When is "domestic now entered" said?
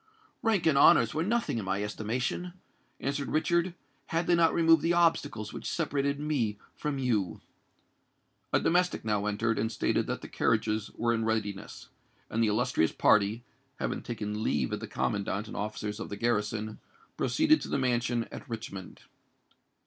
8.59-9.59